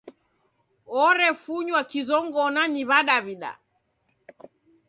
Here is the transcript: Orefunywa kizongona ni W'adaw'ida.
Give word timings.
Orefunywa 1.07 1.81
kizongona 1.91 2.61
ni 2.73 2.81
W'adaw'ida. 2.89 3.51